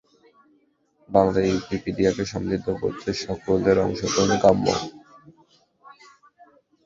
বাংলা 1.09 1.39
উইকপিডিয়াকে 1.45 2.23
সমৃদ্ধ 2.33 2.67
করতে 2.81 3.09
সকলের 3.23 3.77
অংশগ্রহণ 3.79 4.31
কাম্য। 4.43 4.65